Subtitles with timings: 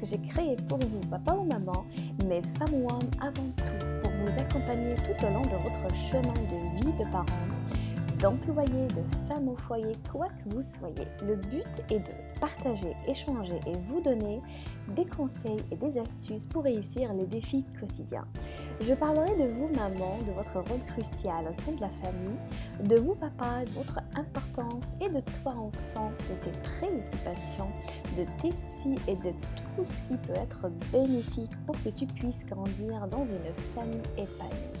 [0.00, 1.84] que j'ai créé pour vous, papa ou maman,
[2.26, 6.34] mais femme ou homme avant tout, pour vous accompagner tout au long de votre chemin
[6.34, 7.24] de vie de parents
[8.20, 11.08] d'employés, de femmes au foyer, quoi que vous soyez.
[11.24, 14.40] Le but est de partager, échanger et vous donner
[14.94, 18.26] des conseils et des astuces pour réussir les défis quotidiens.
[18.80, 22.38] Je parlerai de vous maman, de votre rôle crucial au sein de la famille,
[22.82, 27.70] de vous papa, de votre importance et de toi enfant, de tes préoccupations,
[28.16, 32.44] de tes soucis et de tout ce qui peut être bénéfique pour que tu puisses
[32.46, 34.79] grandir dans une famille épanouie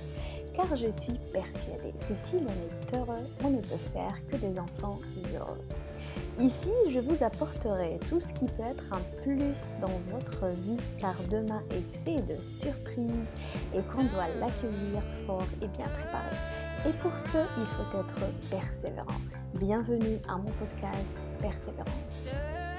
[0.54, 4.58] car je suis persuadée que si l'on est heureux, on ne peut faire que des
[4.58, 4.98] enfants
[5.34, 5.60] heureux.
[6.38, 11.14] Ici, je vous apporterai tout ce qui peut être un plus dans votre vie, car
[11.30, 13.32] demain est fait de surprises
[13.74, 16.36] et qu'on doit l'accueillir fort et bien préparé.
[16.86, 19.20] Et pour ce, il faut être persévérant.
[19.60, 22.69] Bienvenue à mon podcast Persévérance.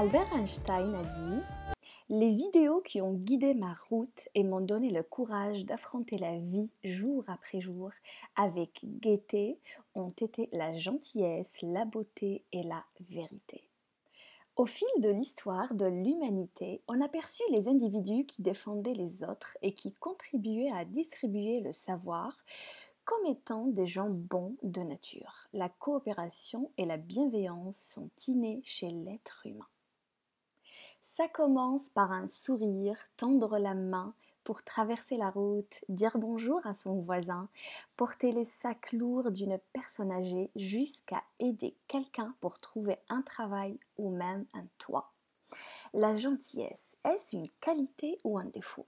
[0.00, 1.42] Albert Einstein a dit
[2.08, 6.70] Les idéaux qui ont guidé ma route et m'ont donné le courage d'affronter la vie
[6.82, 7.90] jour après jour
[8.34, 9.60] avec gaieté
[9.94, 13.68] ont été la gentillesse, la beauté et la vérité.
[14.56, 19.74] Au fil de l'histoire de l'humanité, on aperçut les individus qui défendaient les autres et
[19.74, 22.38] qui contribuaient à distribuer le savoir
[23.04, 25.46] comme étant des gens bons de nature.
[25.52, 29.68] La coopération et la bienveillance sont innées chez l'être humain.
[31.20, 36.72] Ça commence par un sourire, tendre la main pour traverser la route, dire bonjour à
[36.72, 37.50] son voisin,
[37.98, 44.16] porter les sacs lourds d'une personne âgée jusqu'à aider quelqu'un pour trouver un travail ou
[44.16, 45.12] même un toit.
[45.92, 48.86] La gentillesse, est-ce une qualité ou un défaut?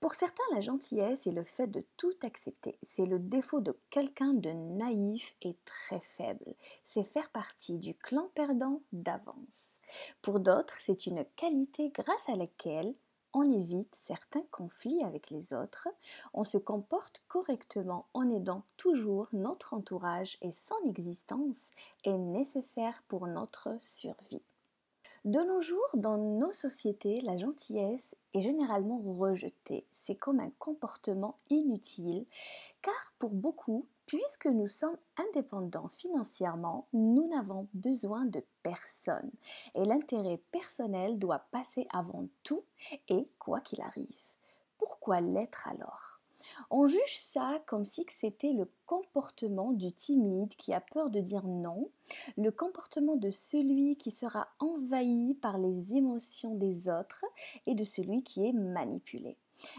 [0.00, 2.78] Pour certains, la gentillesse est le fait de tout accepter.
[2.82, 6.54] C'est le défaut de quelqu'un de naïf et très faible.
[6.84, 9.76] C'est faire partie du clan perdant d'avance.
[10.22, 12.94] Pour d'autres, c'est une qualité grâce à laquelle
[13.32, 15.88] on évite certains conflits avec les autres,
[16.34, 21.70] on se comporte correctement en aidant toujours notre entourage et son existence
[22.04, 24.42] est nécessaire pour notre survie.
[25.26, 29.86] De nos jours, dans nos sociétés, la gentillesse est généralement rejetée.
[29.90, 32.24] C'est comme un comportement inutile,
[32.80, 39.30] car pour beaucoup, puisque nous sommes indépendants financièrement, nous n'avons besoin de personne.
[39.74, 42.64] Et l'intérêt personnel doit passer avant tout
[43.08, 44.36] et quoi qu'il arrive.
[44.78, 46.19] Pourquoi l'être alors?
[46.70, 51.46] On juge ça comme si c'était le comportement du timide qui a peur de dire
[51.46, 51.90] non,
[52.36, 57.24] le comportement de celui qui sera envahi par les émotions des autres
[57.66, 59.36] et de celui qui est manipulé.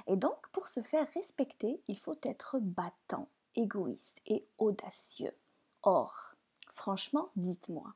[0.08, 5.34] Et donc, pour se faire respecter, il faut être battant, égoïste et audacieux.
[5.84, 6.36] Or,
[6.72, 7.94] franchement, dites-moi,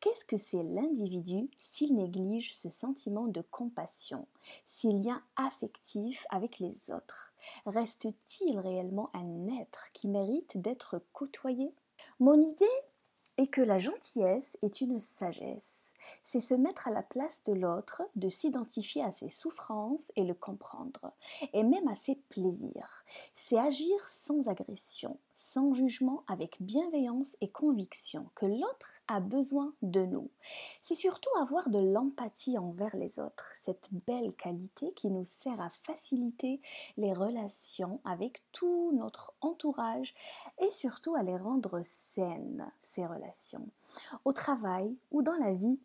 [0.00, 4.28] Qu'est-ce que c'est l'individu s'il néglige ce sentiment de compassion,
[4.66, 7.34] s'il lien affectif avec les autres?
[7.66, 11.74] Reste-t-il réellement un être qui mérite d'être côtoyé?
[12.20, 12.64] Mon idée
[13.36, 15.92] est que la gentillesse est une sagesse
[16.24, 20.34] c'est se mettre à la place de l'autre, de s'identifier à ses souffrances et le
[20.34, 21.12] comprendre,
[21.52, 23.04] et même à ses plaisirs.
[23.34, 30.04] C'est agir sans agression, sans jugement, avec bienveillance et conviction que l'autre a besoin de
[30.04, 30.30] nous.
[30.82, 35.68] C'est surtout avoir de l'empathie envers les autres, cette belle qualité qui nous sert à
[35.68, 36.60] faciliter
[36.96, 40.14] les relations avec tout notre entourage
[40.58, 43.68] et surtout à les rendre saines, ces relations,
[44.24, 45.80] au travail ou dans la vie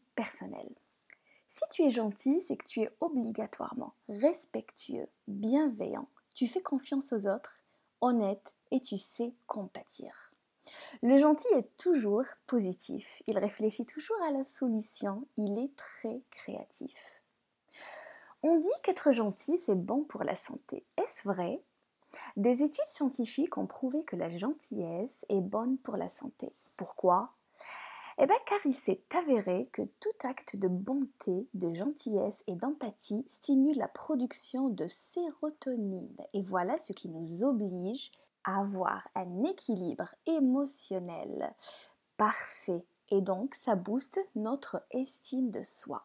[1.48, 7.28] Si tu es gentil, c'est que tu es obligatoirement respectueux, bienveillant, tu fais confiance aux
[7.28, 7.64] autres,
[8.00, 10.32] honnête et tu sais compatir.
[11.02, 17.22] Le gentil est toujours positif, il réfléchit toujours à la solution, il est très créatif.
[18.44, 20.86] On dit qu'être gentil, c'est bon pour la santé.
[20.98, 21.62] Est-ce vrai?
[22.38, 26.54] Des études scientifiques ont prouvé que la gentillesse est bonne pour la santé.
[26.76, 27.34] Pourquoi?
[28.24, 33.24] Eh bien, car il s'est avéré que tout acte de bonté, de gentillesse et d'empathie
[33.26, 36.22] stimule la production de sérotonine.
[36.34, 38.12] Et voilà ce qui nous oblige
[38.44, 41.56] à avoir un équilibre émotionnel
[42.18, 42.82] parfait.
[43.10, 46.04] Et donc, ça booste notre estime de soi.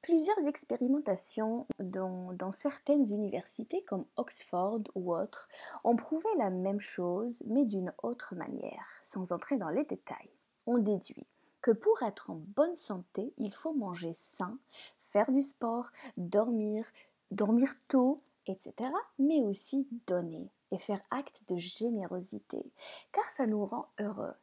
[0.00, 5.50] Plusieurs expérimentations dans, certaines universités comme Oxford ou autres
[5.84, 10.30] ont prouvé la même chose mais d'une autre manière, sans entrer dans les détails
[10.66, 11.26] on déduit
[11.60, 14.58] que pour être en bonne santé, il faut manger sain,
[14.98, 16.84] faire du sport, dormir,
[17.30, 18.16] dormir tôt,
[18.46, 18.90] etc.
[19.18, 22.72] Mais aussi donner et faire acte de générosité,
[23.12, 24.34] car ça nous rend heureux.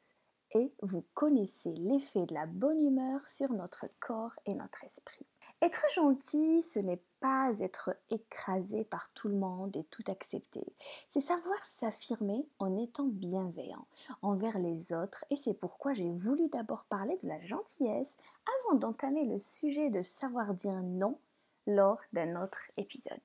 [0.52, 5.28] Et vous connaissez l'effet de la bonne humeur sur notre corps et notre esprit.
[5.62, 10.66] Être gentil, ce n'est pas être écrasé par tout le monde et tout accepter.
[11.10, 13.86] C'est savoir s'affirmer en étant bienveillant
[14.22, 18.16] envers les autres et c'est pourquoi j'ai voulu d'abord parler de la gentillesse
[18.64, 21.20] avant d'entamer le sujet de savoir dire non
[21.68, 23.20] lors d'un autre épisode.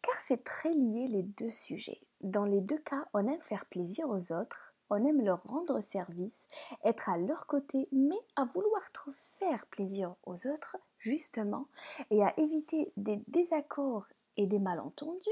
[0.00, 2.00] Car c'est très lié les deux sujets.
[2.22, 6.46] Dans les deux cas, on aime faire plaisir aux autres, on aime leur rendre service,
[6.84, 11.68] être à leur côté, mais à vouloir trop faire plaisir aux autres, justement,
[12.10, 14.06] et à éviter des désaccords
[14.36, 15.28] et des malentendus,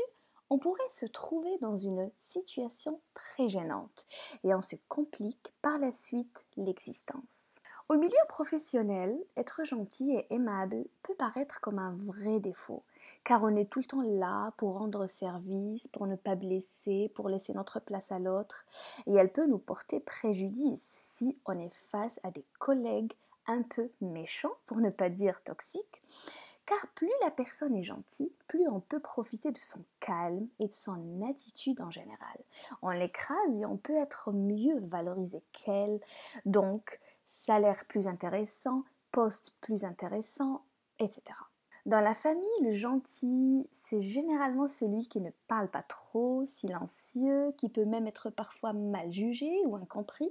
[0.50, 4.06] on pourrait se trouver dans une situation très gênante
[4.44, 7.55] et on se complique par la suite l'existence.
[7.88, 12.82] Au milieu professionnel, être gentil et aimable peut paraître comme un vrai défaut,
[13.22, 17.28] car on est tout le temps là pour rendre service, pour ne pas blesser, pour
[17.28, 18.66] laisser notre place à l'autre,
[19.06, 23.12] et elle peut nous porter préjudice si on est face à des collègues
[23.46, 26.02] un peu méchants, pour ne pas dire toxiques,
[26.66, 30.72] car plus la personne est gentille, plus on peut profiter de son calme et de
[30.72, 32.38] son attitude en général.
[32.82, 36.00] On l'écrase et on peut être mieux valorisé qu'elle,
[36.44, 40.64] donc salaire plus intéressant, poste plus intéressant,
[40.98, 41.22] etc.
[41.86, 47.68] Dans la famille, le gentil, c'est généralement celui qui ne parle pas trop, silencieux, qui
[47.68, 50.28] peut même être parfois mal jugé ou incompris,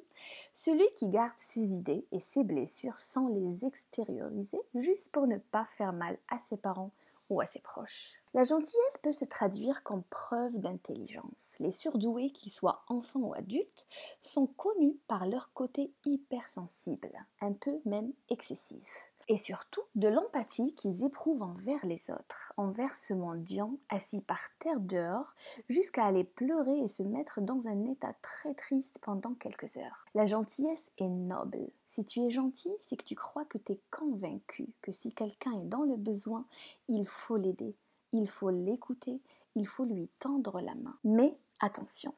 [0.51, 5.63] celui qui garde ses idées et ses blessures sans les extérioriser, juste pour ne pas
[5.77, 6.91] faire mal à ses parents
[7.29, 8.19] ou à ses proches.
[8.33, 11.55] La gentillesse peut se traduire comme preuve d'intelligence.
[11.61, 13.85] Les surdoués, qu'ils soient enfants ou adultes,
[14.21, 21.03] sont connus par leur côté hypersensible, un peu même excessif et surtout de l'empathie qu'ils
[21.03, 25.33] éprouvent envers les autres, envers ce mendiant assis par terre dehors,
[25.67, 30.05] jusqu'à aller pleurer et se mettre dans un état très triste pendant quelques heures.
[30.13, 31.69] La gentillesse est noble.
[31.85, 35.53] Si tu es gentil, c'est que tu crois que tu es convaincu que si quelqu'un
[35.59, 36.45] est dans le besoin,
[36.87, 37.75] il faut l'aider,
[38.11, 39.17] il faut l'écouter,
[39.55, 40.97] il faut lui tendre la main.
[41.03, 42.13] Mais attention,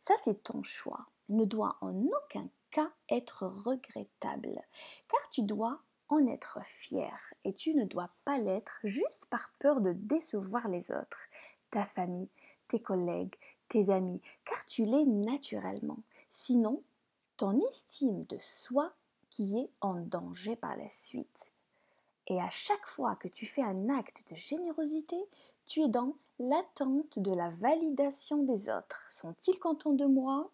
[0.00, 4.60] ça c'est ton choix, ne doit en aucun cas être regrettable,
[5.08, 5.80] car tu dois
[6.10, 10.90] en être fier et tu ne dois pas l'être juste par peur de décevoir les
[10.90, 11.28] autres,
[11.70, 12.28] ta famille,
[12.68, 13.34] tes collègues,
[13.68, 15.98] tes amis, car tu l'es naturellement.
[16.28, 16.82] Sinon,
[17.36, 18.92] ton estime de soi
[19.30, 21.52] qui est en danger par la suite.
[22.26, 25.16] Et à chaque fois que tu fais un acte de générosité,
[25.64, 29.02] tu es dans l'attente de la validation des autres.
[29.10, 30.50] Sont-ils contents de moi?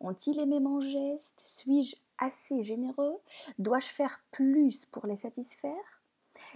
[0.00, 1.40] Ont-ils aimé mon geste?
[1.40, 3.16] Suis-je assez généreux?
[3.58, 6.02] Dois-je faire plus pour les satisfaire?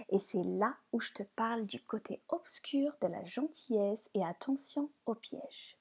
[0.09, 4.89] Et c'est là où je te parle du côté obscur de la gentillesse et attention
[5.05, 5.77] au piège.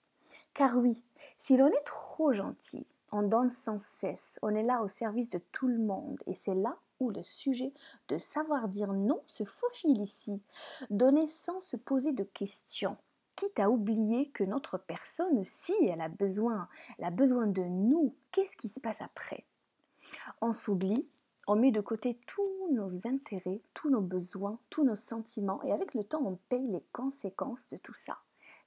[0.55, 1.05] Car oui,
[1.39, 5.41] si l'on est trop gentil, on donne sans cesse, on est là au service de
[5.53, 7.73] tout le monde et c'est là où le sujet
[8.09, 10.41] de savoir dire non se faufile ici.
[10.91, 12.97] Donner sans se poser de questions,
[13.41, 16.69] quitte à oublier que notre personne, si elle a besoin,
[16.99, 19.47] elle a besoin de nous, qu'est-ce qui se passe après?
[20.43, 21.09] On s'oublie,
[21.47, 25.95] on met de côté tous nos intérêts, tous nos besoins, tous nos sentiments, et avec
[25.95, 28.19] le temps, on paye les conséquences de tout ça.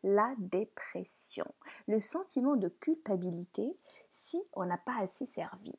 [0.02, 1.46] La dépression,
[1.88, 3.72] le sentiment de culpabilité
[4.10, 5.76] si on n'a pas assez servi.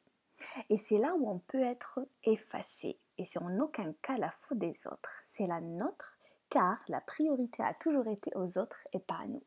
[0.70, 3.00] Et c'est là où on peut être effacé.
[3.18, 6.16] Et c'est en aucun cas la faute des autres, c'est la nôtre
[6.54, 9.42] car la priorité a toujours été aux autres et pas à nous.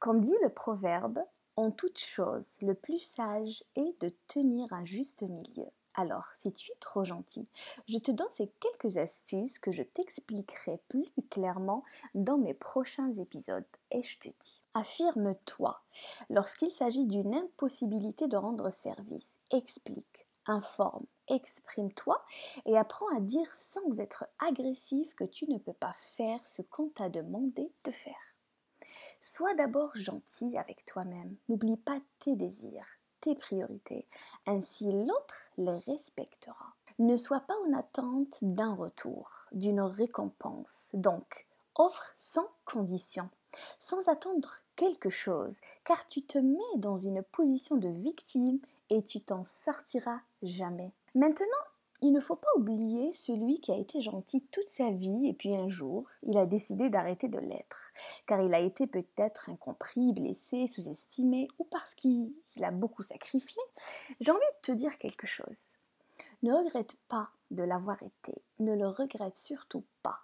[0.00, 1.18] Comme dit le proverbe,
[1.54, 5.68] en toute chose, le plus sage est de tenir un juste milieu.
[5.92, 7.46] Alors, si tu es trop gentil,
[7.88, 11.84] je te donne ces quelques astuces que je t'expliquerai plus clairement
[12.14, 13.66] dans mes prochains épisodes.
[13.90, 15.78] Et je te dis, affirme-toi.
[16.30, 22.22] Lorsqu'il s'agit d'une impossibilité de rendre service, explique, informe, exprime-toi
[22.64, 26.88] et apprends à dire sans être agressif que tu ne peux pas faire ce qu'on
[26.88, 28.14] t'a demandé de faire.
[29.20, 31.36] Sois d'abord gentil avec toi-même.
[31.48, 32.86] N'oublie pas tes désirs,
[33.20, 34.06] tes priorités.
[34.46, 36.74] Ainsi l'autre les respectera.
[36.98, 40.90] Ne sois pas en attente d'un retour, d'une récompense.
[40.94, 43.28] Donc, offre sans condition,
[43.78, 49.20] sans attendre quelque chose, car tu te mets dans une position de victime et tu
[49.20, 50.92] t'en sortiras jamais.
[51.14, 51.44] Maintenant,
[52.00, 55.56] il ne faut pas oublier celui qui a été gentil toute sa vie et puis
[55.56, 57.92] un jour, il a décidé d'arrêter de l'être,
[58.26, 63.60] car il a été peut-être incompris, blessé, sous-estimé ou parce qu'il a beaucoup sacrifié.
[64.20, 65.58] J'ai envie de te dire quelque chose.
[66.44, 68.42] Ne regrette pas de l'avoir été.
[68.60, 70.20] Ne le regrette surtout pas.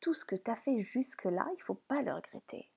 [0.00, 2.70] Tout ce que tu as fait jusque-là, il ne faut pas le regretter.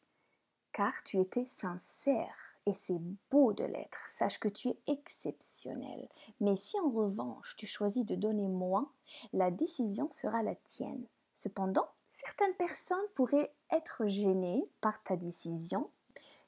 [0.74, 4.00] Car tu étais sincère et c'est beau de l'être.
[4.10, 6.08] Sache que tu es exceptionnel.
[6.40, 8.92] Mais si en revanche tu choisis de donner moins,
[9.34, 11.06] la décision sera la tienne.
[11.34, 15.90] Cependant, certaines personnes pourraient être gênées par ta décision.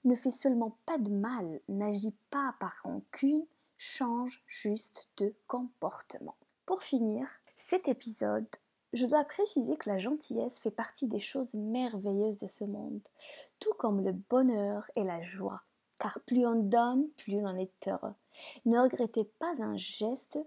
[0.05, 3.45] Ne fais seulement pas de mal, n'agis pas par rancune,
[3.77, 6.35] change juste de comportement.
[6.65, 8.47] Pour finir, cet épisode,
[8.93, 13.01] je dois préciser que la gentillesse fait partie des choses merveilleuses de ce monde,
[13.59, 15.63] tout comme le bonheur et la joie
[15.99, 18.13] car plus on donne, plus on est heureux.
[18.65, 20.39] Ne regrettez pas un geste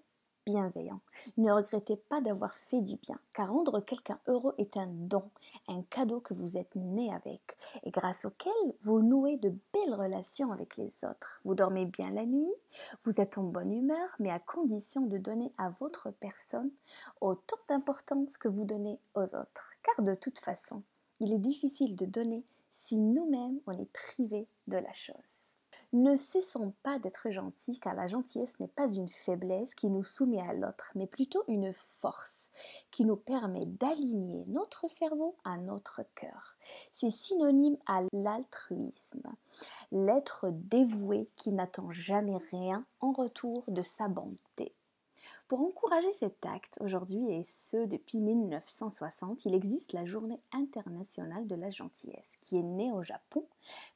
[0.46, 1.00] bienveillant.
[1.36, 5.30] Ne regrettez pas d'avoir fait du bien, car rendre quelqu'un heureux est un don,
[5.68, 8.52] un cadeau que vous êtes né avec, et grâce auquel
[8.82, 11.40] vous nouez de belles relations avec les autres.
[11.44, 12.52] Vous dormez bien la nuit,
[13.04, 16.70] vous êtes en bonne humeur, mais à condition de donner à votre personne
[17.20, 19.72] autant d'importance que vous donnez aux autres.
[19.82, 20.82] Car de toute façon,
[21.20, 25.39] il est difficile de donner si nous-mêmes on est privé de la chose.
[25.92, 30.40] Ne cessons pas d'être gentils car la gentillesse n'est pas une faiblesse qui nous soumet
[30.40, 32.52] à l'autre, mais plutôt une force
[32.92, 36.56] qui nous permet d'aligner notre cerveau à notre cœur.
[36.92, 39.34] C'est synonyme à l'altruisme,
[39.90, 44.76] l'être dévoué qui n'attend jamais rien en retour de sa bonté.
[45.50, 51.56] Pour encourager cet acte, aujourd'hui et ce depuis 1960, il existe la Journée internationale de
[51.56, 53.44] la gentillesse, qui est née au Japon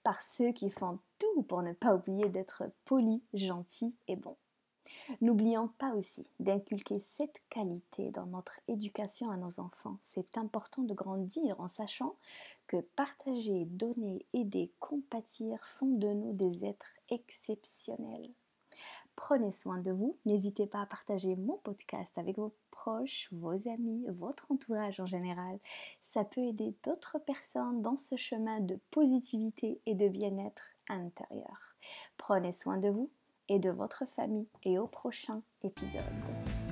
[0.02, 4.36] par ceux qui font tout pour ne pas oublier d'être polis, gentils et bons.
[5.20, 9.98] N'oublions pas aussi d'inculquer cette qualité dans notre éducation à nos enfants.
[10.00, 12.16] C'est important de grandir en sachant
[12.66, 18.32] que partager, donner, aider, compatir font de nous des êtres exceptionnels.
[19.16, 20.14] Prenez soin de vous.
[20.24, 25.58] N'hésitez pas à partager mon podcast avec vos proches, vos amis, votre entourage en général.
[26.02, 31.76] Ça peut aider d'autres personnes dans ce chemin de positivité et de bien-être intérieur.
[32.16, 33.10] Prenez soin de vous
[33.48, 36.63] et de votre famille et au prochain épisode.